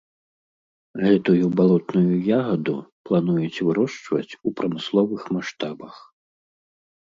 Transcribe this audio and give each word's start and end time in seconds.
Гэтую 1.03 1.45
балотную 1.59 2.15
ягаду 2.39 2.75
плануюць 3.09 3.63
вырошчваць 3.67 4.37
у 4.39 4.55
прамысловых 4.61 5.21
маштабах. 5.39 5.95